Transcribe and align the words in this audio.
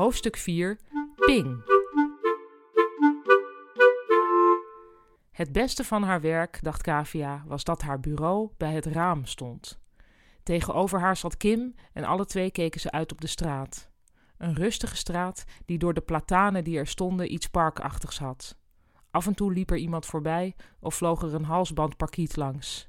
Hoofdstuk 0.00 0.36
4 0.36 0.78
Ping. 1.16 1.62
Het 5.30 5.52
beste 5.52 5.84
van 5.84 6.02
haar 6.02 6.20
werk, 6.20 6.58
dacht 6.62 6.82
Kavia, 6.82 7.44
was 7.46 7.64
dat 7.64 7.82
haar 7.82 8.00
bureau 8.00 8.50
bij 8.56 8.72
het 8.72 8.86
raam 8.86 9.24
stond. 9.24 9.80
Tegenover 10.42 11.00
haar 11.00 11.16
zat 11.16 11.36
Kim 11.36 11.74
en 11.92 12.04
alle 12.04 12.26
twee 12.26 12.50
keken 12.50 12.80
ze 12.80 12.90
uit 12.90 13.12
op 13.12 13.20
de 13.20 13.26
straat. 13.26 13.90
Een 14.36 14.54
rustige 14.54 14.96
straat 14.96 15.44
die 15.64 15.78
door 15.78 15.94
de 15.94 16.00
platanen 16.00 16.64
die 16.64 16.78
er 16.78 16.86
stonden 16.86 17.32
iets 17.32 17.46
parkachtigs 17.46 18.18
had. 18.18 18.56
Af 19.10 19.26
en 19.26 19.34
toe 19.34 19.52
liep 19.52 19.70
er 19.70 19.78
iemand 19.78 20.06
voorbij 20.06 20.56
of 20.78 20.94
vloog 20.94 21.22
er 21.22 21.34
een 21.34 21.44
halsbandparkiet 21.44 22.36
langs. 22.36 22.88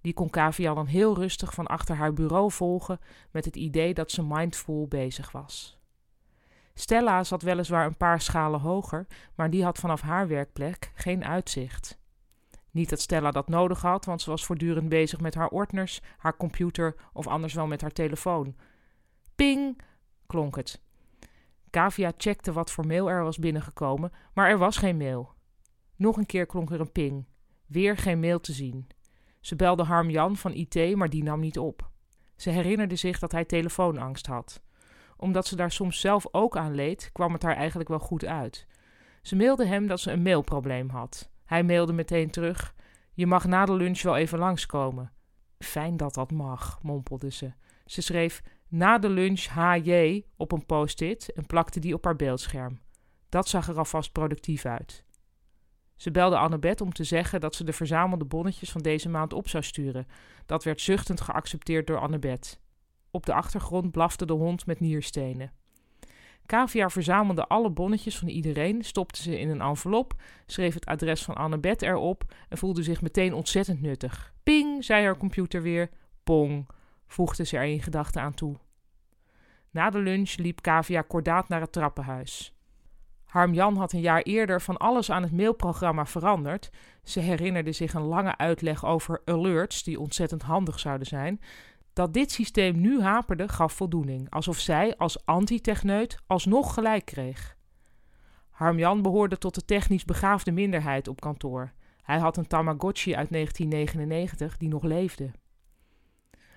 Die 0.00 0.14
kon 0.14 0.30
Kavia 0.30 0.74
dan 0.74 0.86
heel 0.86 1.14
rustig 1.14 1.54
van 1.54 1.66
achter 1.66 1.96
haar 1.96 2.12
bureau 2.12 2.50
volgen 2.50 2.98
met 3.30 3.44
het 3.44 3.56
idee 3.56 3.94
dat 3.94 4.10
ze 4.10 4.22
mindful 4.22 4.86
bezig 4.88 5.32
was. 5.32 5.75
Stella 6.78 7.24
zat 7.24 7.42
weliswaar 7.42 7.86
een 7.86 7.96
paar 7.96 8.20
schalen 8.20 8.60
hoger, 8.60 9.06
maar 9.34 9.50
die 9.50 9.64
had 9.64 9.78
vanaf 9.78 10.00
haar 10.00 10.28
werkplek 10.28 10.92
geen 10.94 11.24
uitzicht. 11.24 11.98
Niet 12.70 12.88
dat 12.88 13.00
Stella 13.00 13.30
dat 13.30 13.48
nodig 13.48 13.80
had, 13.80 14.04
want 14.04 14.22
ze 14.22 14.30
was 14.30 14.44
voortdurend 14.44 14.88
bezig 14.88 15.20
met 15.20 15.34
haar 15.34 15.48
ordners, 15.48 16.00
haar 16.16 16.36
computer 16.36 16.94
of 17.12 17.26
anders 17.26 17.54
wel 17.54 17.66
met 17.66 17.80
haar 17.80 17.92
telefoon. 17.92 18.56
Ping! 19.34 19.80
klonk 20.26 20.56
het. 20.56 20.82
Kavia 21.70 22.12
checkte 22.16 22.52
wat 22.52 22.70
voor 22.70 22.86
mail 22.86 23.10
er 23.10 23.22
was 23.22 23.38
binnengekomen, 23.38 24.12
maar 24.34 24.48
er 24.48 24.58
was 24.58 24.76
geen 24.76 24.96
mail. 24.96 25.32
Nog 25.96 26.16
een 26.16 26.26
keer 26.26 26.46
klonk 26.46 26.70
er 26.70 26.80
een 26.80 26.92
ping. 26.92 27.26
Weer 27.66 27.96
geen 27.96 28.20
mail 28.20 28.40
te 28.40 28.52
zien. 28.52 28.86
Ze 29.40 29.56
belde 29.56 29.82
Harm 29.82 30.10
Jan 30.10 30.36
van 30.36 30.52
IT, 30.52 30.96
maar 30.96 31.10
die 31.10 31.22
nam 31.22 31.40
niet 31.40 31.58
op. 31.58 31.90
Ze 32.36 32.50
herinnerde 32.50 32.96
zich 32.96 33.18
dat 33.18 33.32
hij 33.32 33.44
telefoonangst 33.44 34.26
had. 34.26 34.64
Omdat 35.16 35.46
ze 35.46 35.56
daar 35.56 35.72
soms 35.72 36.00
zelf 36.00 36.26
ook 36.30 36.56
aan 36.56 36.74
leed, 36.74 37.10
kwam 37.12 37.32
het 37.32 37.42
haar 37.42 37.56
eigenlijk 37.56 37.88
wel 37.88 37.98
goed 37.98 38.24
uit. 38.24 38.66
Ze 39.22 39.36
mailde 39.36 39.66
hem 39.66 39.86
dat 39.86 40.00
ze 40.00 40.10
een 40.10 40.22
mailprobleem 40.22 40.88
had. 40.88 41.30
Hij 41.44 41.62
mailde 41.62 41.92
meteen 41.92 42.30
terug: 42.30 42.74
Je 43.12 43.26
mag 43.26 43.46
na 43.46 43.64
de 43.64 43.74
lunch 43.74 44.02
wel 44.02 44.16
even 44.16 44.38
langskomen. 44.38 45.12
Fijn 45.58 45.96
dat 45.96 46.14
dat 46.14 46.30
mag, 46.30 46.78
mompelde 46.82 47.30
ze. 47.30 47.52
Ze 47.86 48.02
schreef 48.02 48.42
na 48.68 48.98
de 48.98 49.08
lunch 49.08 49.46
HJ 49.46 50.24
op 50.36 50.52
een 50.52 50.66
post-it 50.66 51.32
en 51.32 51.46
plakte 51.46 51.80
die 51.80 51.94
op 51.94 52.04
haar 52.04 52.16
beeldscherm. 52.16 52.80
Dat 53.28 53.48
zag 53.48 53.68
er 53.68 53.78
alvast 53.78 54.12
productief 54.12 54.64
uit. 54.64 55.04
Ze 55.96 56.10
belde 56.10 56.38
Annabeth 56.38 56.80
om 56.80 56.92
te 56.92 57.04
zeggen 57.04 57.40
dat 57.40 57.54
ze 57.54 57.64
de 57.64 57.72
verzamelde 57.72 58.24
bonnetjes 58.24 58.70
van 58.70 58.82
deze 58.82 59.08
maand 59.08 59.32
op 59.32 59.48
zou 59.48 59.62
sturen. 59.62 60.06
Dat 60.46 60.64
werd 60.64 60.80
zuchtend 60.80 61.20
geaccepteerd 61.20 61.86
door 61.86 61.98
Annabeth. 61.98 62.60
Op 63.10 63.26
de 63.26 63.34
achtergrond 63.34 63.90
blafte 63.90 64.26
de 64.26 64.32
hond 64.32 64.66
met 64.66 64.80
nierstenen. 64.80 65.52
Kavia 66.46 66.90
verzamelde 66.90 67.46
alle 67.46 67.70
bonnetjes 67.70 68.18
van 68.18 68.28
iedereen, 68.28 68.84
stopte 68.84 69.22
ze 69.22 69.38
in 69.38 69.50
een 69.50 69.60
envelop, 69.60 70.14
schreef 70.46 70.74
het 70.74 70.86
adres 70.86 71.22
van 71.22 71.34
Annabeth 71.34 71.82
erop 71.82 72.34
en 72.48 72.58
voelde 72.58 72.82
zich 72.82 73.02
meteen 73.02 73.34
ontzettend 73.34 73.80
nuttig. 73.82 74.34
Ping, 74.42 74.84
zei 74.84 75.04
haar 75.04 75.16
computer 75.16 75.62
weer. 75.62 75.90
Pong, 76.24 76.68
voegde 77.06 77.44
ze 77.44 77.56
er 77.56 77.64
in 77.64 77.82
gedachten 77.82 78.22
aan 78.22 78.34
toe. 78.34 78.56
Na 79.70 79.90
de 79.90 79.98
lunch 79.98 80.36
liep 80.36 80.62
Kavia 80.62 81.02
kordaat 81.02 81.48
naar 81.48 81.60
het 81.60 81.72
trappenhuis. 81.72 82.54
Harm-Jan 83.24 83.76
had 83.76 83.92
een 83.92 84.00
jaar 84.00 84.22
eerder 84.22 84.60
van 84.60 84.76
alles 84.76 85.10
aan 85.10 85.22
het 85.22 85.32
mailprogramma 85.32 86.06
veranderd. 86.06 86.70
Ze 87.02 87.20
herinnerde 87.20 87.72
zich 87.72 87.94
een 87.94 88.02
lange 88.02 88.36
uitleg 88.36 88.84
over 88.84 89.22
alerts, 89.24 89.82
die 89.82 90.00
ontzettend 90.00 90.42
handig 90.42 90.78
zouden 90.78 91.06
zijn. 91.06 91.40
Dat 91.96 92.12
dit 92.12 92.30
systeem 92.30 92.80
nu 92.80 93.00
haperde, 93.00 93.48
gaf 93.48 93.72
voldoening, 93.72 94.30
alsof 94.30 94.58
zij 94.58 94.96
als 94.96 95.24
antitechneut 95.24 96.18
alsnog 96.26 96.74
gelijk 96.74 97.04
kreeg. 97.04 97.56
Harm-Jan 98.50 99.02
behoorde 99.02 99.38
tot 99.38 99.54
de 99.54 99.64
technisch 99.64 100.04
begaafde 100.04 100.52
minderheid 100.52 101.08
op 101.08 101.20
kantoor. 101.20 101.72
Hij 102.02 102.18
had 102.18 102.36
een 102.36 102.46
Tamagotchi 102.46 103.14
uit 103.14 103.30
1999 103.30 104.56
die 104.56 104.68
nog 104.68 104.82
leefde. 104.82 105.30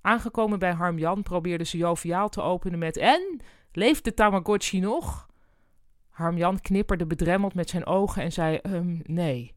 Aangekomen 0.00 0.58
bij 0.58 0.72
Harm-Jan 0.72 1.22
probeerde 1.22 1.64
ze 1.64 1.76
joviaal 1.76 2.28
te 2.28 2.42
openen 2.42 2.78
met: 2.78 2.96
En? 2.96 3.40
Leeft 3.72 4.04
de 4.04 4.14
Tamagotchi 4.14 4.80
nog? 4.80 5.28
Harmjan 6.08 6.60
knipperde 6.60 7.06
bedremmeld 7.06 7.54
met 7.54 7.70
zijn 7.70 7.86
ogen 7.86 8.22
en 8.22 8.32
zei: 8.32 8.58
um, 8.62 9.00
Nee. 9.02 9.54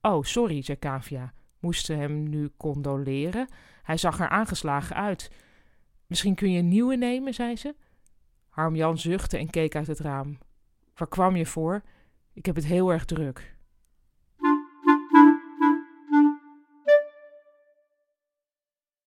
Oh, 0.00 0.22
sorry, 0.22 0.62
zei 0.62 0.78
Kavia. 0.78 1.32
Moest 1.60 1.86
ze 1.86 1.92
hem 1.92 2.28
nu 2.28 2.50
condoleren? 2.56 3.48
Hij 3.88 3.96
zag 3.96 4.20
er 4.20 4.28
aangeslagen 4.28 4.96
uit. 4.96 5.30
Misschien 6.06 6.34
kun 6.34 6.50
je 6.50 6.58
een 6.58 6.68
nieuwe 6.68 6.96
nemen, 6.96 7.34
zei 7.34 7.56
ze. 7.56 7.74
Harmjan 8.48 8.98
zuchtte 8.98 9.38
en 9.38 9.50
keek 9.50 9.74
uit 9.74 9.86
het 9.86 9.98
raam. 9.98 10.38
Waar 10.94 11.08
kwam 11.08 11.36
je 11.36 11.46
voor? 11.46 11.82
Ik 12.32 12.46
heb 12.46 12.54
het 12.54 12.64
heel 12.64 12.92
erg 12.92 13.04
druk. 13.04 13.56